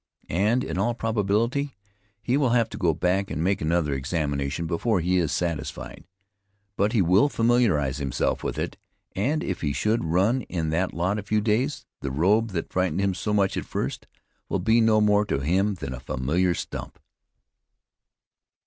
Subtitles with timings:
[0.29, 1.75] And, in all probability,
[2.23, 6.05] he will have to go back and make another examination before he is satisfied.
[6.75, 8.77] But he will familiarize himself with it,
[9.15, 12.99] and, if he should run in that lot a few days, the robe that frightened
[12.99, 14.07] him so much at first,
[14.49, 16.97] will be no more to him than a familiar stump.